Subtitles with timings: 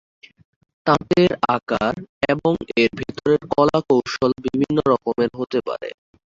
[0.87, 1.93] তাঁতের আকার
[2.29, 5.89] এবং এর ভেতরের কলা কৌশল বিভিন্ন রকমের হতে পারে।